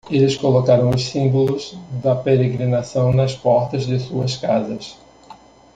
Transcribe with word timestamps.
Eles 0.09 0.35
colocaram 0.35 0.89
os 0.89 1.03
símbolos 1.05 1.75
da 2.01 2.15
peregrinação 2.15 3.13
nas 3.13 3.35
portas 3.35 3.85
de 3.85 3.99
suas 3.99 4.35
casas. 4.35 4.97